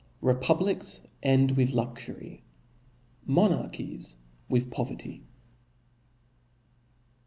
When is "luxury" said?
1.73-2.43